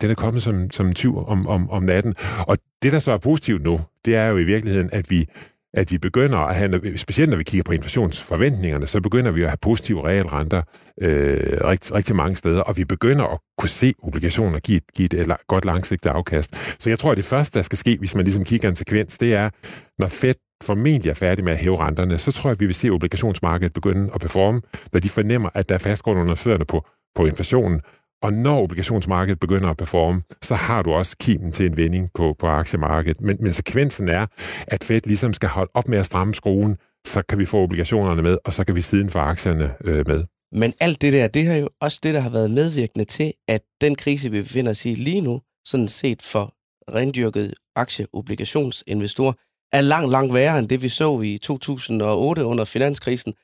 [0.00, 2.14] den er kommet som, som en tyv om, om, om natten.
[2.38, 5.26] Og det, der så er positivt nu, det er jo i virkeligheden, at vi,
[5.74, 9.48] at vi begynder at have, specielt når vi kigger på inflationsforventningerne, så begynder vi at
[9.48, 10.62] have positive realrenter
[11.02, 15.20] øh, rigtig, rigtig mange steder, og vi begynder at kunne se obligationer give et, give
[15.20, 16.82] et godt langsigtet afkast.
[16.82, 19.18] Så jeg tror, at det første, der skal ske, hvis man ligesom kigger en sekvens,
[19.18, 19.50] det er,
[19.98, 22.74] når Fed formentlig er færdig med at hæve renterne, så tror jeg, at vi vil
[22.74, 26.86] se obligationsmarkedet begynde at performe, når de fornemmer, at der er fastgrund under fødderne på,
[27.14, 27.80] på inflationen.
[28.22, 32.36] Og når obligationsmarkedet begynder at performe, så har du også kimen til en vending på,
[32.38, 33.20] på aktiemarkedet.
[33.20, 34.26] Men, men sekvensen er,
[34.66, 38.22] at Fed ligesom skal holde op med at stramme skruen, så kan vi få obligationerne
[38.22, 40.24] med, og så kan vi siden få aktierne øh, med.
[40.52, 43.62] Men alt det der, det har jo også det, der har været medvirkende til, at
[43.80, 46.54] den krise, vi befinder os i lige nu, sådan set for
[46.94, 49.32] rendyrkede aktieobligationsinvestorer,
[49.76, 53.34] er langt, langt værre end det, vi så i 2008 under finanskrisen.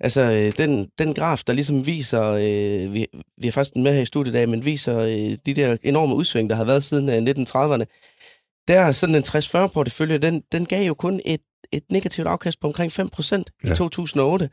[0.00, 3.06] Altså, øh, den, den graf, der ligesom viser, øh, vi,
[3.38, 5.76] vi har faktisk den med her i studiet i dag, men viser øh, de der
[5.82, 7.84] enorme udsving, der har været siden øh, 1930'erne,
[8.68, 11.40] der er sådan en 60-40 portefølje, den, den gav jo kun et,
[11.72, 13.72] et negativt afkast på omkring 5 procent Ja.
[13.72, 14.50] i 2008.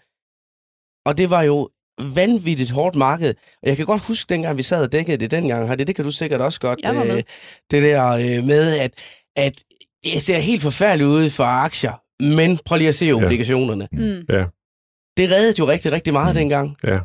[1.05, 1.69] Og det var jo
[2.15, 3.29] vanvittigt hårdt marked.
[3.61, 6.05] Og jeg kan godt huske, dengang vi sad og dækkede det dengang, Heidi, det kan
[6.05, 6.79] du sikkert også godt.
[6.83, 7.17] Jeg var med.
[7.17, 7.23] øh,
[7.71, 8.93] det der øh, med, at,
[9.35, 9.63] at
[10.13, 13.87] det ser helt forfærdeligt ud for aktier, men prøv lige at se obligationerne.
[13.91, 14.25] Mm.
[15.17, 16.77] Det reddede jo rigtig, rigtig meget dengang.
[16.83, 16.99] Ja.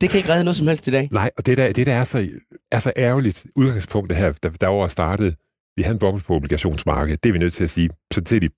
[0.00, 1.08] Det kan ikke redde noget som helst i dag.
[1.12, 2.28] Nej, og det der, det der er, så,
[2.72, 5.36] er så ærgerligt udgangspunktet her, der, der over startede,
[5.76, 7.90] vi havde en boble på obligationsmarkedet, det er vi nødt til at sige.
[8.12, 8.48] Så til de,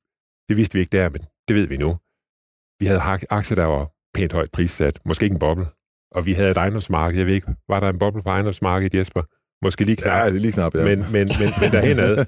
[0.48, 1.98] det vidste vi ikke der, men det ved vi nu.
[2.80, 3.00] Vi havde
[3.30, 5.66] aktier, der var pænt højt prissat, måske ikke en boble.
[6.12, 9.22] Og vi havde et ejendomsmarked, jeg ved ikke, var der en boble på ejendomsmarkedet, Jesper?
[9.62, 10.16] Måske lige knap.
[10.16, 10.84] Ja, det er lige knap, ja.
[10.84, 12.24] men, men, men, men derhenad.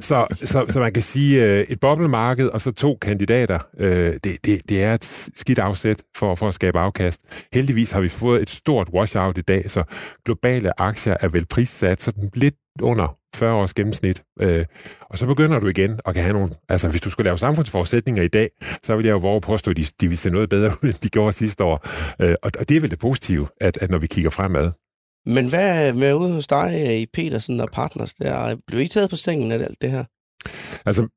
[0.00, 4.44] Så, så, så man kan sige, øh, et boblemarked og så to kandidater, øh, det,
[4.44, 7.20] det, det er et skidt afsæt for, for at skabe afkast.
[7.52, 9.82] Heldigvis har vi fået et stort washout i dag, så
[10.24, 14.22] globale aktier er vel prissat sådan lidt under 40 års gennemsnit.
[14.40, 14.64] Øh,
[15.00, 16.50] og så begynder du igen og kan have nogle...
[16.68, 18.50] Altså, hvis du skulle lave samfundsforudsætninger i dag,
[18.82, 20.88] så vil jeg jo våge at påstå, at de, de vil se noget bedre ud,
[20.88, 21.86] end de gjorde sidste år.
[22.20, 24.70] Øh, og, og det er vel det positive, at, at når vi kigger fremad.
[25.26, 28.14] Men hvad med ude hos dig øh, i Petersen og Partners?
[28.14, 30.04] Der, blev I taget på sengen af alt det her?
[30.86, 31.08] Altså,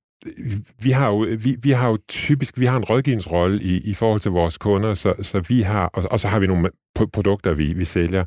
[0.82, 4.20] vi har jo, vi, vi har jo typisk, vi har en rådgivningsrolle i, i forhold
[4.20, 6.70] til vores kunder, så, så vi har, og, og så har vi nogle
[7.14, 8.26] produkter, vi, vi sælger.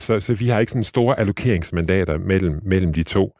[0.00, 3.32] Så, så vi har ikke sådan store allokeringsmandater mellem, mellem de to.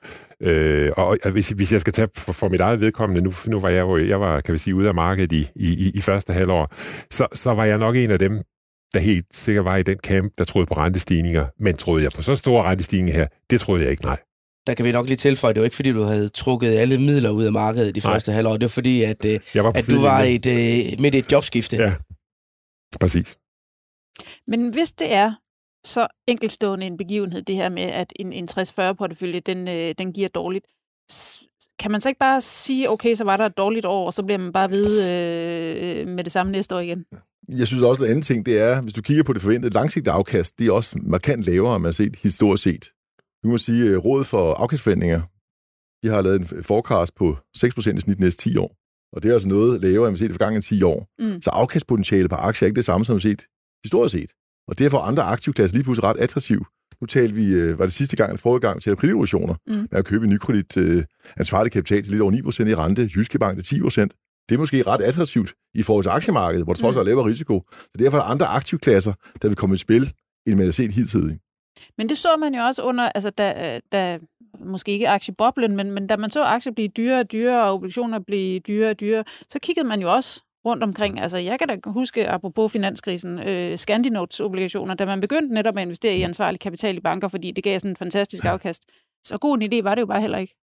[0.43, 3.61] Øh, og og hvis, hvis jeg skal tage for, for mit eget vedkommende, nu, nu
[3.61, 6.33] var jeg jo, jeg var, kan vi sige, ude af markedet i, i, i første
[6.33, 6.69] halvår,
[7.11, 8.41] så, så var jeg nok en af dem,
[8.95, 11.47] der helt sikkert var i den camp, der troede på rentestigninger.
[11.59, 13.27] Men troede jeg på så store rentestigninger her?
[13.51, 14.19] Det troede jeg ikke, nej.
[14.67, 17.31] Der kan vi nok lige tilføje, det var ikke fordi, du havde trukket alle midler
[17.31, 18.13] ud af markedet i Nej.
[18.13, 18.53] første halvår.
[18.53, 21.33] Det var fordi, at, øh, Jeg var at du var et, øh, midt i et
[21.33, 21.77] jobskifte.
[21.77, 21.95] Ja,
[23.01, 23.39] præcis.
[24.47, 25.33] Men hvis det er
[25.85, 30.29] så enkeltstående en begivenhed, det her med, at en, en 60-40-portefølje, den, øh, den giver
[30.29, 30.67] dårligt,
[31.79, 34.23] kan man så ikke bare sige, okay, så var der et dårligt år, og så
[34.23, 37.05] bliver man bare ved øh, med det samme næste år igen?
[37.49, 39.75] Jeg synes også, at en anden ting, det er, hvis du kigger på det forventede
[39.75, 42.85] langsigtede afkast, det er også markant lavere, man har set historisk set.
[43.45, 45.21] Nu må sige, at Rådet for afkastforventninger,
[46.03, 48.77] de har lavet en forecast på 6% i snit næste 10 år.
[49.17, 51.09] Og det er altså noget lavere, end vi set for gangen 10 år.
[51.19, 51.43] Mm.
[51.43, 53.43] Så afkastpotentialet på aktier er ikke det samme, som vi set
[53.85, 54.31] historisk set.
[54.69, 56.65] Og derfor er andre aktivklasser lige pludselig ret attraktiv.
[57.01, 59.89] Nu talte vi, øh, var det sidste gang eller forrige gang, til kreditobligationer, Mm.
[59.93, 61.05] at købe en nykredit øh,
[61.37, 64.09] ansvarlig kapital til lidt over 9% i rente, Jyske Bank til 10%.
[64.49, 67.01] Det er måske ret attraktivt i forhold til aktiemarkedet, hvor der trods Mm.
[67.01, 67.63] alt er lavere risiko.
[67.73, 70.03] Så derfor er der andre aktivklasser, der vil komme i spil,
[70.47, 71.39] end man har set hidtil.
[71.99, 74.19] Men det så man jo også under, altså da, da
[74.65, 78.19] måske ikke aktieboblen, men, men da man så aktier blive dyrere og dyrere, og obligationer
[78.19, 81.21] blive dyrere og dyrere, så kiggede man jo også rundt omkring.
[81.21, 85.83] Altså, jeg kan da huske, apropos finanskrisen, øh, Scandinotes obligationer, da man begyndte netop at
[85.83, 88.83] investere i ansvarlig kapital i banker, fordi det gav sådan en fantastisk afkast.
[89.27, 90.55] Så god en idé var det jo bare heller ikke.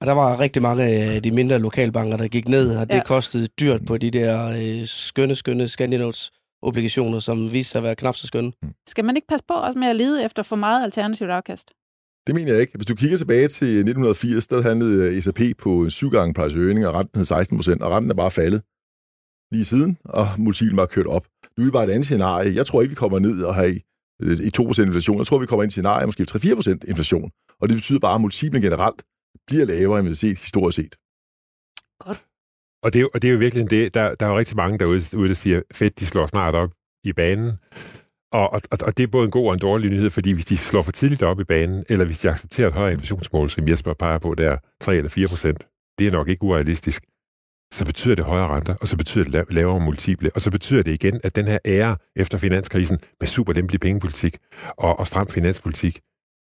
[0.00, 3.02] Og der var rigtig mange af de mindre lokalbanker, der gik ned, og det Ja.
[3.04, 6.32] kostede dyrt på de der øh, skønne, skønne Scandinotes
[6.62, 8.52] obligationer, som viste sig at være knap så skønne.
[8.88, 11.70] Skal man ikke passe på også med at lede efter for meget alternativt afkast?
[12.26, 12.72] Det mener jeg ikke.
[12.76, 16.86] Hvis du kigger tilbage til 1980, der handlede SAP på en syv gange price earning,
[16.86, 18.62] og renten hed 16 procent, og renten er bare faldet
[19.52, 21.26] lige siden, og multiplen var kørt op.
[21.58, 22.54] Nu er bare et andet scenarie.
[22.54, 23.74] Jeg tror ikke, vi kommer ned og have
[24.20, 25.18] i 2% inflation.
[25.18, 27.30] Jeg tror, vi kommer ind i et scenarie, måske 3-4% inflation.
[27.60, 29.02] Og det betyder bare, at multiplen generelt
[29.46, 30.94] bliver lavere, end vi har set historisk set.
[32.82, 34.56] Og det, er jo- og det er jo virkelig det, der, der er jo rigtig
[34.56, 36.70] mange derude, ude, der siger, fedt, de slår snart op
[37.04, 37.52] i banen.
[38.32, 40.56] Og, og, og det er både en god og en dårlig nyhed, fordi hvis de
[40.56, 43.94] slår for tidligt op i banen, eller hvis de accepterer et højere inflationsmål, som Jesper
[43.94, 45.66] peger på der, 3 eller 4 procent,
[45.98, 47.02] det er nok ikke urealistisk,
[47.74, 50.82] så betyder det højere renter, og så betyder det la- lavere multiple, og så betyder
[50.82, 54.38] det igen, at den her ære efter finanskrisen med super lempelig pengepolitik
[54.78, 56.00] og, og stram finanspolitik,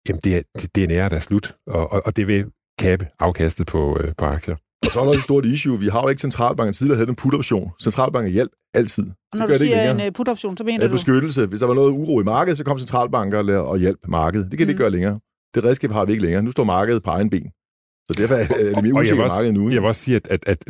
[0.09, 2.27] jamen det er, det, det er en ære, der er slut, og, og, og det
[2.27, 4.55] vil kappe afkastet på, øh, på aktier.
[4.85, 5.79] Og så er der et stort issue.
[5.79, 7.71] Vi har jo ikke centralbanken tidligere havde den put-option.
[7.81, 9.03] Centralbanken hjælp altid.
[9.03, 10.07] Og når gør du det ikke siger længere.
[10.07, 10.93] en uh, put-option, så mener af du...
[10.93, 11.45] beskyttelse.
[11.45, 14.51] Hvis der var noget uro i markedet, så kom centralbanker og hjalp markedet.
[14.51, 14.67] Det kan mm.
[14.67, 15.19] det ikke gøre længere.
[15.55, 16.43] Det redskab har vi ikke længere.
[16.43, 17.51] Nu står markedet på egen ben.
[18.07, 19.69] Så derfor er det mere usikkert vil, også, marked nu.
[19.69, 20.63] jeg vil også sige, at, at, at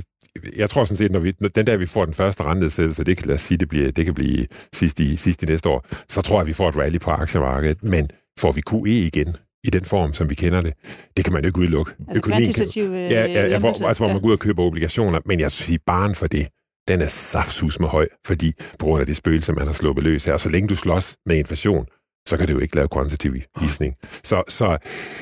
[0.56, 3.18] jeg tror sådan set, når, vi, når den der, vi får den første rentenedsættelse, det
[3.18, 5.86] kan, lad os sige, det, bliver, det kan blive sidst i, sidst i næste år,
[6.10, 7.84] så tror jeg, at vi får et rally på aktiemarkedet.
[7.84, 10.74] Men får vi QE igen i den form, som vi kender det,
[11.18, 11.92] det kan man jo ikke udelukke.
[12.00, 14.40] Altså Økonomien kan, kvantitativ øh, ja, ja, ja, hvor, altså, hvor man går ud og
[14.40, 16.48] køber obligationer, men jeg synes, at baren for det,
[16.88, 20.26] den er saftsus med høj, fordi på grund af det spøgelse, man har sluppet løs
[20.26, 20.34] her.
[20.34, 21.86] Og så længe du slås med inflation,
[22.28, 23.96] så kan det jo ikke lave kvantitativ visning.
[24.24, 24.78] Så, så,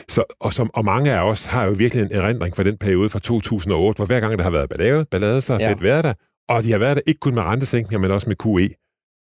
[0.09, 3.09] så, og, som, og mange af os har jo virkelig en erindring fra den periode
[3.09, 5.69] fra 2008, hvor hver gang der har været ballade, ballade så har Ja.
[5.71, 6.13] fedt været der,
[6.49, 8.75] og de har været der ikke kun med rentesænkninger, men også med QE.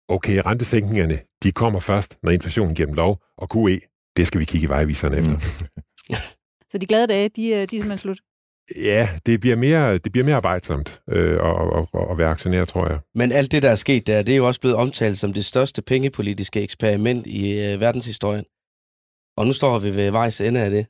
[0.08, 3.80] Okay, rentesænkningerne, de kommer først, når inflationen giver dem lov, og QE,
[4.16, 5.32] det skal vi kigge i vejviserne efter.
[5.32, 6.16] Mm.
[6.70, 8.20] Så de glade dage, de, øh, de er simpelthen slut.
[8.76, 12.88] Ja, det bliver mere, det bliver mere arbejdsomt øh, at, at, at, være aktionær, tror
[12.88, 13.00] jeg.
[13.14, 15.44] Men alt det, der er sket der, det er jo også blevet omtalt som det
[15.44, 18.44] største pengepolitiske eksperiment i øh, verdenshistorien.
[19.36, 20.86] Og nu står vi ved vejs ende af det.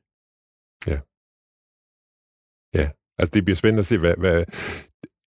[3.19, 4.15] Altså, det bliver spændende at se, hvad...
[4.19, 4.45] hvad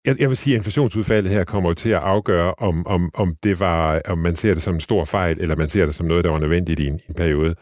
[0.06, 3.34] jeg, jeg vil sige, at inflationsudfaldet her kommer jo til at afgøre, om, om, om,
[3.42, 6.06] det var, om man ser det som en stor fejl, eller man ser det som
[6.06, 7.54] noget, der var nødvendigt i en, en periode.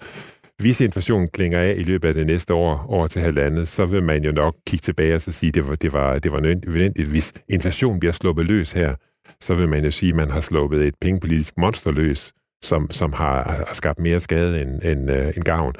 [0.59, 4.03] Hvis inflationen klinger af i løbet af det næste år, over til halvandet, så vil
[4.03, 6.41] man jo nok kigge tilbage og så sige, at det var, det var, det var
[6.41, 7.09] nødvendigt.
[7.09, 8.95] Hvis inflationen bliver sluppet løs her,
[9.41, 13.13] så vil man jo sige, at man har sluppet et pengepolitisk monster løs, som, som
[13.13, 15.75] har, har skabt mere skade end, end, øh, end gavn.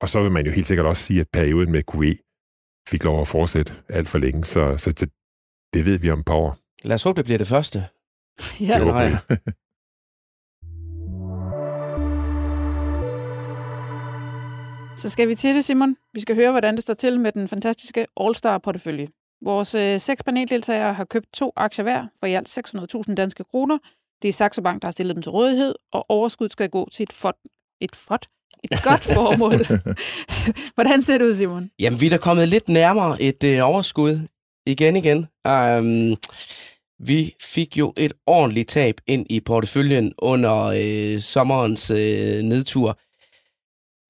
[0.00, 2.16] Og så vil man jo helt sikkert også sige, at perioden med QE
[2.88, 5.06] fik lov at fortsætte alt for længe, så, så så
[5.76, 6.56] det ved vi om et par år.
[6.84, 7.78] Lad os håbe, det bliver det første.
[8.60, 8.74] Ja.
[8.74, 9.00] Det håber.
[14.96, 15.96] Så skal vi til det, Simon.
[16.14, 19.08] Vi skal høre, hvordan det står til med den fantastiske All-Star-portefølje.
[19.44, 22.58] Vores øh, seks paneldeltagere har købt to aktier hver for i alt
[23.08, 23.78] 600.000 danske kroner.
[24.22, 27.02] Det er Saxo Bank, der har stillet dem til rådighed, og overskud skal gå til
[27.02, 27.36] et fond.
[27.80, 28.22] Et fond?
[28.64, 29.66] Et godt formål.
[30.74, 31.70] hvordan ser det ud, Simon?
[31.78, 34.20] Jamen, vi er da kommet lidt nærmere et øh, overskud
[34.66, 35.26] igen igen.
[35.48, 36.16] Um,
[36.98, 42.98] vi fik jo et ordentligt tab ind i porteføljen under øh, sommerens øh, nedtur.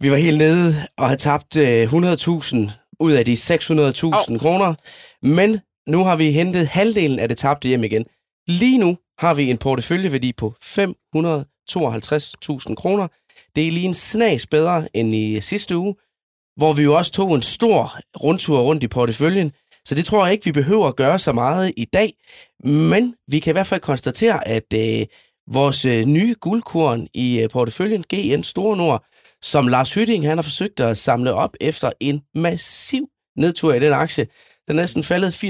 [0.03, 4.75] Vi var helt nede og havde tabt øh, 100.000 ud af de 600.000 kroner,
[5.23, 8.05] men nu har vi hentet halvdelen af det tabte hjem igen.
[8.47, 10.75] Lige nu har vi en porteføljeværdi på 552.000
[12.75, 13.09] kroner.
[13.57, 15.95] Det er lige en snas bedre end i sidste uge,
[16.57, 19.53] hvor vi jo også tog en stor rundtur rundt i porteføljen.
[19.87, 22.13] Så det tror jeg ikke, vi behøver at gøre så meget i dag.
[22.65, 25.07] Men vi kan i hvert fald konstatere, at øh,
[25.47, 29.05] vores øh, nye guldkorn i øh, porteføljen, GN Store Nord,
[29.43, 33.93] som Lars Hytting han har forsøgt at samle op efter en massiv nedtur i den
[33.93, 34.27] aktie.
[34.69, 35.49] Den er næsten faldet 80%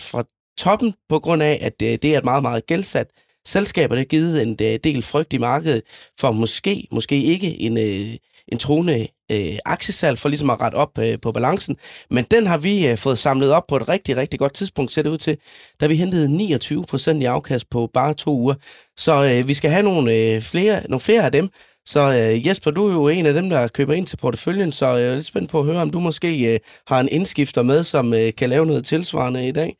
[0.00, 0.24] fra
[0.58, 3.10] toppen på grund af, at øh, det er et meget, meget gældsat
[3.46, 5.82] selskab, og det har givet en øh, del frygt i markedet
[6.20, 8.16] for måske, måske ikke en, øh,
[8.52, 11.76] en troende øh, aktiesalg for ligesom at rette op øh, på balancen.
[12.10, 15.02] Men den har vi øh, fået samlet op på et rigtig, rigtig godt tidspunkt, ser
[15.02, 15.38] det ud til,
[15.80, 18.54] da vi hentede 29 procent i afkast på bare to uger.
[18.96, 21.48] Så øh, vi skal have nogle, øh, flere, nogle flere af dem.
[21.86, 24.94] Så øh, Jesper, du er jo en af dem, der køber ind til porteføljen, så
[24.94, 27.62] øh, jeg er lidt spændt på at høre, om du måske øh, har en indskifter
[27.62, 29.76] med, som øh, kan lave noget tilsvarende i dag.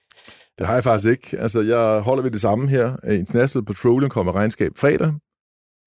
[0.59, 1.38] Det har jeg faktisk ikke.
[1.38, 2.96] Altså, jeg holder ved det samme her.
[3.11, 5.12] International Petroleum kommer regnskab fredag,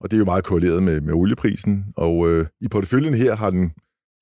[0.01, 1.85] og det er jo meget korreleret med, med olieprisen.
[1.97, 3.71] Og øh, i porteføljen her har den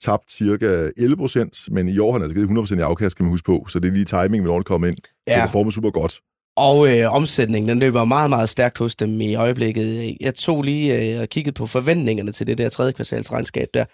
[0.01, 3.11] tabt cirka 11 procent, men i år har han altså givet 100 procent i afkast,
[3.11, 3.65] skal man huske på.
[3.69, 4.97] Så det er lige timing, hvornår det kommer ind.
[5.29, 6.21] Så det former super godt.
[6.57, 10.17] Og øh, omsætningen, den løber meget, meget stærkt hos dem i øjeblikket.
[10.21, 13.85] Jeg tog lige øh, og kiggede på forventningerne til det der tredje kvartalsregnskab der.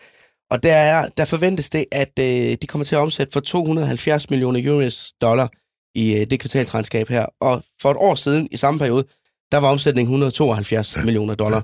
[0.51, 4.29] Og der, er, der forventes det, at øh, de kommer til at omsætte for 270
[4.29, 5.51] millioner US dollar
[5.95, 7.25] i øh, det kvartalsregnskab her.
[7.41, 9.05] Og for et år siden, i samme periode,
[9.53, 11.61] der var omsætningen 172 millioner dollar.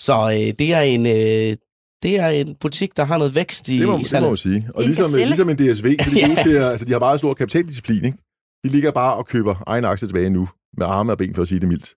[0.00, 1.06] Så øh, det er en...
[1.06, 1.56] Øh,
[2.02, 4.36] det er en butik, der har noget vækst i, Det må, i det må man
[4.36, 4.68] sige.
[4.74, 6.42] Og ligesom, ligesom en DSV, så de, Ja.
[6.42, 8.04] til, at- altså, de har meget stor kapitaldisciplin.
[8.04, 8.18] Ikke?
[8.64, 11.48] De ligger bare og køber egen aktie tilbage nu, med arme og ben, for at
[11.48, 11.94] sige det mildt.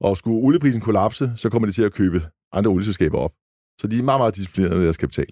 [0.00, 3.32] Og skulle olieprisen kollapse, så kommer de til at købe andre olieselskaber op.
[3.80, 5.26] Så de er meget, meget disciplinerede med deres kapital.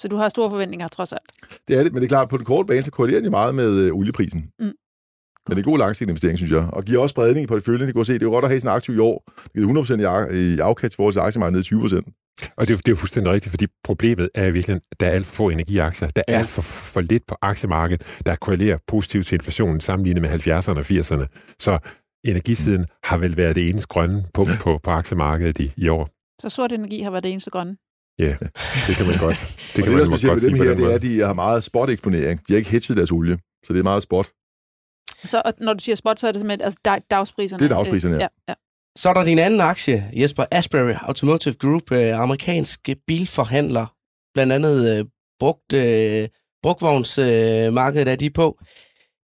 [0.00, 1.30] Så du har store forventninger, trods alt.
[1.68, 3.30] Det er det, men det er klart, at på den korte bane, så korrelerer de
[3.30, 4.50] meget med øh, olieprisen.
[4.60, 4.72] Mm.
[5.48, 6.64] Men det er en god langsigtet investering, synes jeg.
[6.72, 7.86] Og giver også spredning i porteføljen.
[7.86, 9.24] Det kan se, det er jo godt at have sådan en aktiv i år.
[9.44, 12.52] Det giver 100% i afkast i forhold til aktiemarkedet ned i 20%.
[12.56, 15.00] Og det er, jo- det er jo fuldstændig rigtigt, fordi problemet er i virkeligheden, at
[15.00, 16.08] der er alt for få energiaktier.
[16.08, 16.38] Der er Ja.
[16.38, 20.84] alt for, for lidt på aktiemarkedet, der korrelerer positivt til inflationen sammenlignet med 70'erne og
[20.90, 21.54] 80'erne.
[21.60, 21.78] Så
[22.26, 26.08] energisiden har vel været det eneste grønne punkt på, på aktiemarkedet i, i år.
[26.42, 27.76] Så sort energi har været det eneste grønne.
[28.18, 28.36] Ja,
[28.86, 29.36] det kan man godt.
[29.36, 30.94] Det Det kan og det, der er man specielt ved dem på her, det er,
[30.94, 32.40] at de har meget spot-eksponering.
[32.48, 34.26] De har ikke hedget deres olie, så det er meget spot.
[35.24, 37.58] Så og når du siger spot, så er det simpelthen altså dag, dagspriserne.
[37.58, 38.20] Det er dagspriserne, ja.
[38.20, 38.28] ja.
[38.48, 38.54] ja.
[38.96, 43.86] Så er der din anden aktie, Jesper Asbury Automotive Group, øh, amerikansk bilforhandler,
[44.34, 45.04] blandt andet øh,
[45.40, 46.28] brugt, øh,
[46.62, 48.58] brugtvognsmarkedet øh, markedet er de på.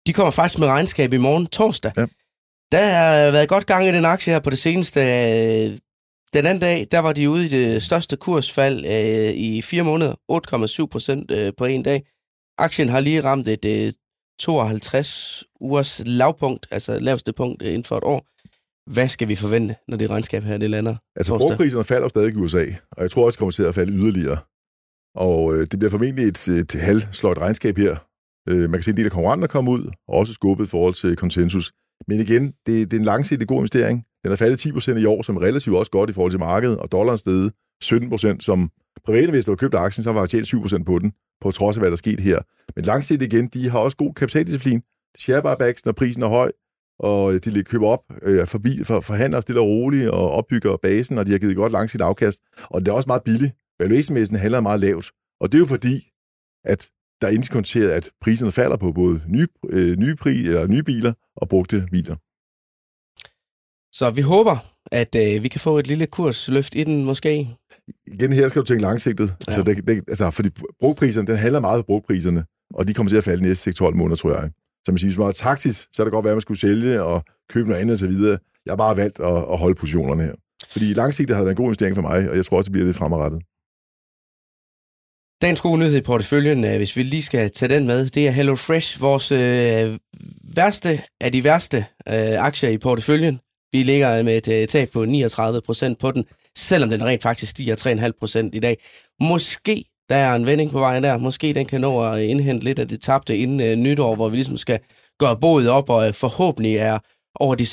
[0.07, 1.93] De kommer faktisk med regnskab i morgen torsdag.
[1.97, 2.07] Ja.
[2.73, 5.01] Der har været godt gang i den aktie her på det seneste.
[5.01, 5.79] Øh,
[6.33, 10.15] Den anden dag, der var de ude i det største kursfald øh, i fire måneder,
[10.83, 12.03] 8,7 procent øh, på en dag.
[12.59, 13.93] Aktien har lige ramt et øh,
[14.43, 18.27] 52 ugers lavpunkt, altså laveste punkt øh, inden for et år.
[18.93, 20.97] Hvad skal vi forvente, når det regnskab her det lander?
[21.17, 23.93] Altså, brugpriserne falder stadig i USA, og jeg tror også, det kommer til at falde
[23.93, 24.39] yderligere.
[25.15, 27.97] Og øh, det bliver formentlig et, et halvsløjt regnskab her.
[28.49, 30.95] Øh, man kan se en del af konkurrenter komme ud, og også skubbet i forhold
[30.95, 31.73] til konsensus.
[32.09, 34.05] Men igen, det, det er en langsigtet god investering.
[34.25, 36.41] Den er faldet 10 procent i år, som er relativt også godt i forhold til
[36.41, 37.53] markedet, og dollaren steget
[37.83, 38.71] 17 procent, som
[39.05, 41.81] private investorer købte aktien, så var der tjent 7 procent på den, på trods af,
[41.81, 42.39] hvad der skete her.
[42.77, 44.83] Men langsigtet igen, de har også god kapitaldisciplin.
[45.19, 46.53] Share buybacks, når prisen er høj,
[46.99, 50.77] og øh, de lige køber op øh, forbi, for, forhandler stille og roligt og opbygger
[50.77, 52.41] basen, og de har givet godt langsigtet afkast.
[52.71, 53.53] Og det er også meget billigt.
[53.79, 55.11] Valuation handler meget lavt.
[55.41, 56.13] Og det er jo fordi,
[56.65, 60.83] at der er indskonteret, at priserne falder på både nye, øh, nye, pri, eller nye
[60.83, 62.17] biler og brugte biler.
[63.93, 67.49] Så vi håber, at øh, vi kan få et lille kursløft i den måske.
[68.13, 69.27] Igen her skal du tænke langsigtet.
[69.29, 69.35] Ja.
[69.49, 73.17] Altså, det, det, altså, fordi brugpriserne, den handler meget om brugpriserne, og de kommer til
[73.17, 74.51] at falde de næste 6-12 måneder, tror jeg.
[74.85, 76.61] Så man siger, hvis man er taktisk, så er det godt være, at man skulle
[76.61, 78.13] sælge og købe noget andet osv.
[78.67, 80.35] Jeg har bare valgt at, at holde positionerne her.
[80.73, 82.73] Fordi langsigtet har det været en god investering for mig, og jeg tror også, det
[82.73, 83.43] bliver lidt fremadrettet.
[85.43, 88.31] Dagens gode nyhed i porteføljen, øh, hvis vi lige skal tage den med, det er
[88.31, 89.99] HelloFresh, vores øh,
[90.55, 93.41] værste af de værste øh, aktier i porteføljen.
[93.73, 96.25] Vi ligger med et øh, tab på 39 procent på den,
[96.57, 98.77] selvom den rent faktisk stiger 3,5 procent i dag.
[99.21, 101.17] Måske der er en vending på vejen der.
[101.17, 104.37] Måske den kan nå at indhente lidt af det tabte inden øh, nytår, hvor vi
[104.37, 104.81] ligesom skal
[105.19, 106.99] gøre boet op, og øh, forhåbentlig er
[107.35, 107.65] over de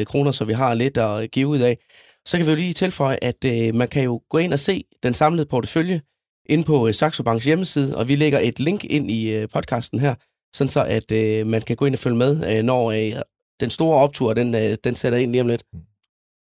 [0.00, 1.78] 600.000 kroner, så vi har lidt at give ud af.
[2.26, 4.84] Så kan vi jo lige tilføje, at øh, man kan jo gå ind og se
[5.02, 6.00] den samlede portefølje
[6.48, 10.00] ind på øh, Saxo Banks hjemmeside, og vi lægger et link ind i øh, podcasten
[10.00, 10.14] her,
[10.54, 13.22] sådan så at øh, man kan gå ind og følge med, øh, når øh,
[13.60, 15.64] den store optur, den, øh, den sætter ind lige om lidt.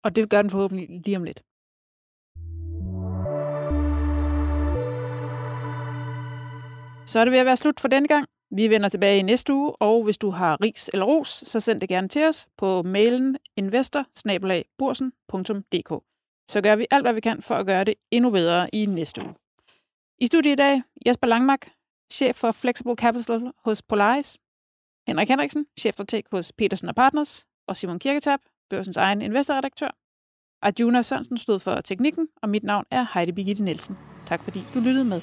[0.04, 1.42] Og det gør den forhåbentlig lige om lidt.
[7.10, 8.26] Så er det ved at være slut for denne gang.
[8.50, 11.80] Vi vender tilbage i næste uge, og hvis du har ris eller ros, så send
[11.80, 14.06] det gerne til os på mailen investor
[16.48, 19.24] Så gør vi alt, hvad vi kan for at gøre det endnu bedre i næste
[19.24, 19.34] uge.
[20.18, 21.68] I studiet i dag, Jesper Langmark,
[22.12, 24.38] chef for Flexible Capital hos Polaris,
[25.10, 28.38] Henrik Henriksen, chefstrateg hos Petersen Partners, og Simon Kirketab,
[28.70, 29.90] børsens egen investorredaktør.
[30.62, 33.98] Arjuna Sørensen stod for teknikken, og mit navn er Heidi Birgitte Nielsen.
[34.26, 35.20] Tak fordi du lyttede med.